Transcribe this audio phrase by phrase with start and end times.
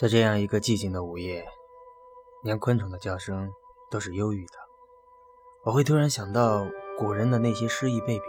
[0.00, 1.46] 在这样一个寂静的午夜，
[2.42, 3.52] 连昆虫的叫声
[3.90, 4.54] 都是忧郁的。
[5.62, 8.22] 我会突然想到古人的那些诗意被贬，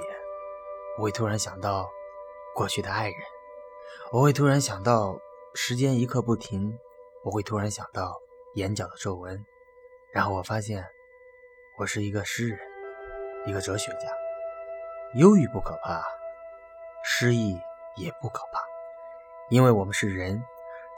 [0.97, 1.89] 我会突然想到
[2.53, 3.15] 过去的爱人，
[4.11, 5.17] 我会突然想到
[5.53, 6.77] 时间一刻不停，
[7.23, 8.19] 我会突然想到
[8.55, 9.45] 眼角的皱纹。
[10.11, 10.85] 然后我发现，
[11.79, 12.59] 我是一个诗人，
[13.47, 14.09] 一个哲学家。
[15.15, 16.03] 忧郁不可怕，
[17.01, 17.57] 失意
[17.95, 18.59] 也不可怕，
[19.49, 20.43] 因为我们是人。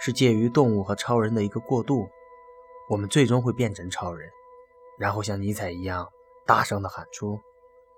[0.06, 2.10] 是介于动物和超人的一个过渡，
[2.90, 4.30] 我们最终会变成超人，
[5.00, 6.12] 然后像尼采一样
[6.46, 7.40] 大声地喊出：“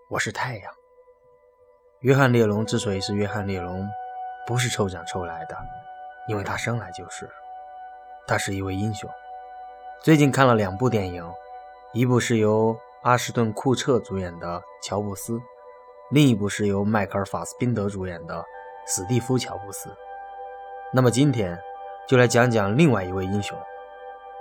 [0.07, 0.71] 我是太阳。”
[2.01, 3.89] 约翰列侬之所以是约翰列侬，
[4.45, 5.57] 不是抽奖抽来的，
[6.29, 7.27] 因为他生来就是，
[8.27, 9.09] 他是一位英雄。
[10.03, 11.27] 最近看了两部电影，
[11.91, 15.33] 一部是由阿什顿·库彻主演的《乔布斯》，
[16.11, 18.35] 另一部是由迈克尔·法斯宾德主演的
[18.85, 19.89] 《史蒂夫·乔布斯》。
[20.93, 21.59] 那么今天。
[22.07, 23.57] 就来讲讲另外一位英雄，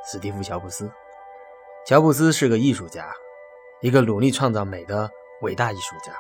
[0.05, 0.91] 史蒂夫·乔布斯。
[1.87, 3.11] 乔布斯是个艺术家，
[3.81, 6.13] 一个努力创造美的伟大艺术家。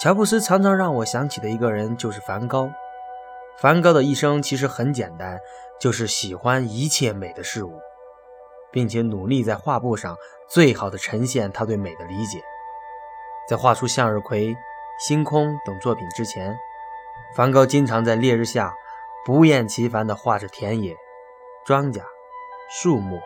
[0.00, 2.70] 乔布斯常常让我想起的一个人就是梵高。
[3.58, 5.38] 梵高的一生其实很简单，
[5.78, 7.78] 就是喜欢一切美的事物，
[8.70, 10.16] 并且努力在画布上
[10.48, 12.38] 最好的呈现他对美的理解。
[13.50, 14.56] 在画出向日葵、
[14.98, 16.56] 星空等作品之前，
[17.36, 18.74] 梵高经常在烈日下。
[19.24, 20.96] 不厌其烦地画着田野、
[21.64, 22.02] 庄稼、
[22.68, 23.20] 树木，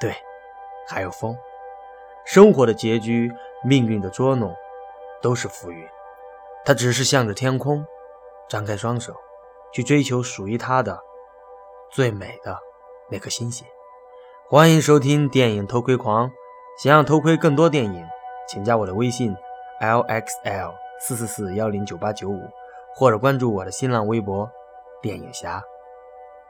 [0.00, 0.12] 对，
[0.88, 1.36] 还有风。
[2.24, 4.52] 生活的拮据、命运的捉弄，
[5.22, 5.86] 都是浮云。
[6.64, 7.86] 他只是向着天空，
[8.48, 9.14] 张开双手，
[9.72, 10.98] 去追求属于他的
[11.92, 12.58] 最美的
[13.08, 13.64] 那颗星星。
[14.48, 16.30] 欢迎收听电影偷窥狂。
[16.82, 18.04] 想要偷窥更多电影，
[18.48, 19.36] 请加我的微信
[19.80, 22.50] ：lxl 四四四幺零九八九五，
[22.96, 24.50] 或者关注我的新浪微博。
[25.04, 25.62] 电影侠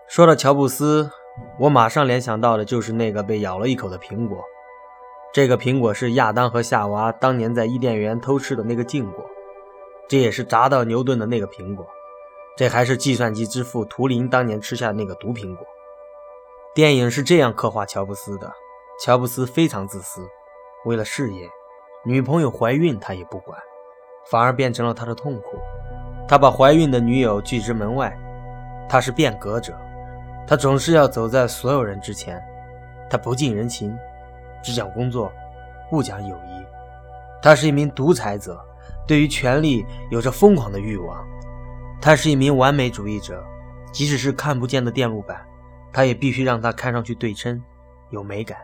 [0.06, 1.10] 说到乔布斯，
[1.59, 4.38] 我马上联想到的就是那个被咬了一口的苹果。
[5.32, 9.28] 这个苹果是亚当和夏娃当年在伊甸园偷吃的那个禁果，
[10.09, 11.84] 这也是砸到牛顿的那个苹果，
[12.56, 15.66] 这还是计算机之父图灵当年吃下的那个毒苹果。
[16.76, 18.53] 电影是这样刻画乔布斯的：
[19.03, 20.21] 乔布斯非常自私，
[20.84, 21.50] 为了事业，
[22.04, 23.59] 女朋友怀孕他也不管，
[24.31, 25.59] 反而变成了他的痛苦。
[26.28, 28.16] 他把怀孕的女友拒之门外。
[28.89, 29.77] 他是变革者，
[30.47, 32.43] 他总是要走在所有人之前。
[33.11, 33.97] 他不近人情，
[34.62, 35.31] 只讲工作，
[35.91, 36.65] 不讲友谊。
[37.43, 38.59] 他是一名独裁者，
[39.06, 41.25] 对于权力有着疯狂的欲望。
[42.00, 43.45] 他是一名完美主义者，
[43.93, 45.47] 即使是看不见的电路板，
[45.93, 47.62] 他也必须让它看上去对称，
[48.11, 48.59] 有美感。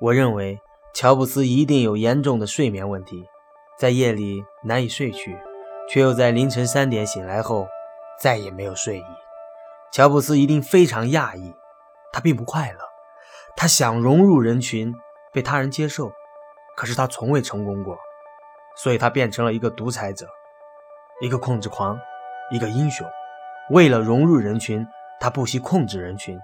[0.00, 0.60] 我认为
[0.92, 3.28] 乔布斯一定有严重的睡眠问题，
[3.78, 5.38] 在夜里难以睡去，
[5.88, 7.68] 却又在凌晨三点醒来后
[8.20, 9.04] 再也没有睡意。
[9.92, 11.54] 乔布斯一定非常讶异，
[12.12, 12.78] 他并不快乐，
[13.56, 14.92] 他想融入人群，
[15.32, 16.10] 被他人接受，
[16.76, 17.96] 可是他从未成功过，
[18.76, 20.26] 所以他变成了一个独裁者，
[21.20, 21.96] 一个控制狂，
[22.50, 23.06] 一个英雄。
[23.70, 24.84] 为了融入人群，
[25.20, 26.36] 他不惜控制人群。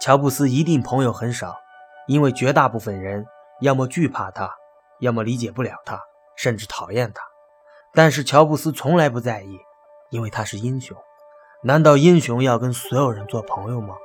[0.00, 1.52] 乔布斯一定朋友很少。
[2.06, 3.26] 因为绝大部分人
[3.60, 4.50] 要么惧怕他，
[5.00, 6.00] 要么理解不了他，
[6.36, 7.22] 甚至讨厌他。
[7.92, 9.58] 但是乔布斯从来不在意，
[10.10, 10.96] 因为他是英雄。
[11.62, 13.96] 难道英雄要跟所有人做朋友吗？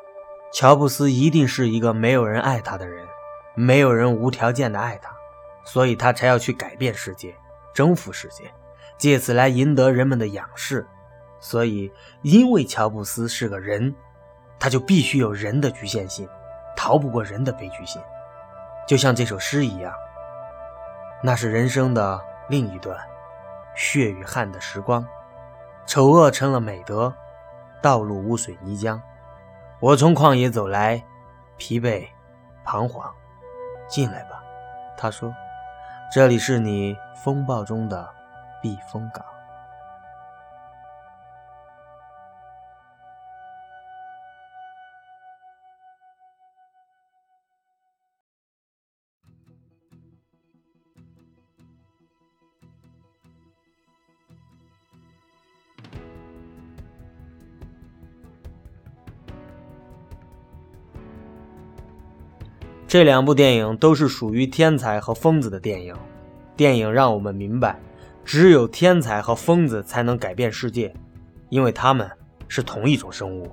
[0.54, 3.06] 乔布斯一定是一个没有人爱他的人，
[3.56, 5.14] 没有人无条件的爱他，
[5.64, 7.36] 所以他才要去改变世界，
[7.74, 8.52] 征服世界，
[8.98, 10.88] 借此来赢得人们的仰视。
[11.40, 11.92] 所以，
[12.22, 13.96] 因为乔布斯是个人，
[14.60, 16.28] 他就必须有人的局限性。
[16.84, 18.02] 逃不过人的悲剧性，
[18.88, 19.94] 就像这首诗一样。
[21.22, 22.20] 那是人生的
[22.50, 22.98] 另一段
[23.76, 25.06] 血与汗的时光，
[25.86, 27.14] 丑恶成了美德，
[27.84, 29.00] 道路污水泥浆。
[29.80, 31.04] 我从旷野走来，
[31.56, 32.08] 疲惫、
[32.66, 33.08] 彷徨。
[33.88, 34.42] 进来吧，
[34.98, 35.32] 他说，
[36.12, 38.10] 这里是你风暴中的
[38.60, 39.24] 避风港。
[62.92, 65.96] 这两部电影都是属于天才和疯子的电影。
[66.58, 67.80] 电影让我们明白，
[68.26, 70.94] 只有天才和疯子才能改变世界，
[71.48, 72.12] 因为他们
[72.50, 73.50] 是同一种生物。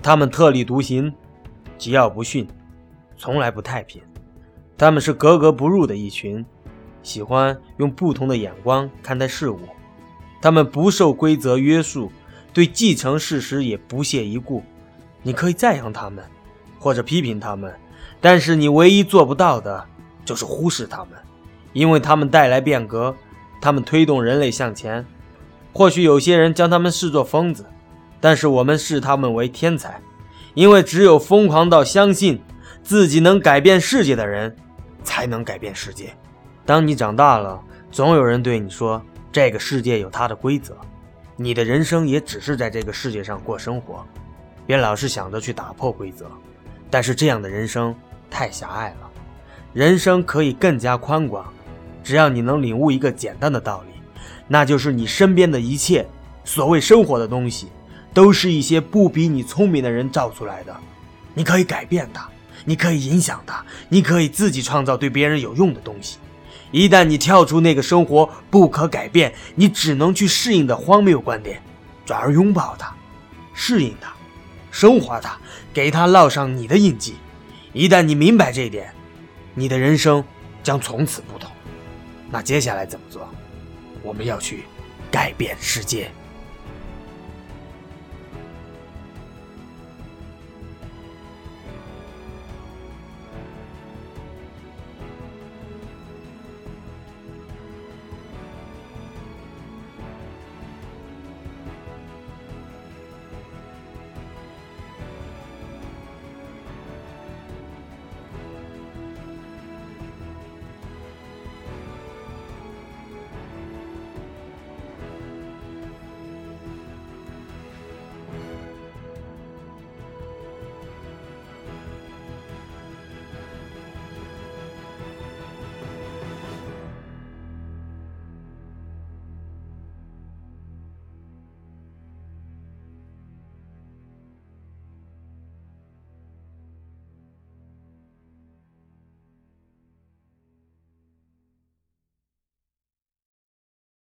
[0.00, 1.12] 他们特立独行，
[1.76, 2.46] 桀骜不驯，
[3.16, 4.00] 从来不太平。
[4.78, 6.46] 他们是格格不入的一群，
[7.02, 9.58] 喜欢用不同的眼光看待事物。
[10.40, 12.12] 他们不受规则约束，
[12.52, 14.62] 对继承事实也不屑一顾。
[15.24, 16.24] 你可以赞扬他们，
[16.78, 17.74] 或者批评他们，
[18.22, 19.84] 但是你唯一做不到的
[20.24, 21.08] 就是忽视他们，
[21.74, 23.14] 因为他们带来变革，
[23.60, 25.04] 他们推动人类向前。
[25.74, 27.66] 或许有些人将他们视作疯子，
[28.20, 30.00] 但是我们视他们为天才，
[30.54, 32.40] 因为只有疯狂到相信
[32.82, 34.54] 自己能改变世界的人，
[35.02, 36.14] 才能改变世界。
[36.64, 37.60] 当你长大了，
[37.90, 39.02] 总有人对你说
[39.32, 40.76] ：“这个世界有它的规则，
[41.36, 44.06] 你的人生也只是在这个世界上过生活。”
[44.64, 46.26] 别老是想着去打破规则，
[46.88, 47.92] 但是这样的人生
[48.32, 49.10] 太狭隘了。
[49.74, 51.52] 人生可以更加宽广，
[52.02, 53.92] 只要你能领悟一个简单的道理，
[54.48, 56.06] 那就是你身边的一切，
[56.44, 57.68] 所谓生活的东西，
[58.12, 60.74] 都是一些不比你聪明的人造出来的。
[61.34, 62.28] 你可以改变它，
[62.64, 66.18] 你可以影响它，你可以自己创造对别人有用的东西。
[66.70, 71.62] 一旦你跳出那个生活不可改变、你只能去适应的荒谬观点，
[72.04, 72.94] 转而拥抱它，
[73.54, 74.12] 适应它。
[74.70, 75.38] 升华它，
[75.72, 77.14] 给它烙上你的印记。
[77.72, 78.92] 一旦你明白这一点，
[79.54, 80.22] 你的人生
[80.62, 81.50] 将从此不同。
[82.30, 83.28] 那接下来怎么做？
[84.02, 84.64] 我们要去
[85.10, 86.10] 改变世界。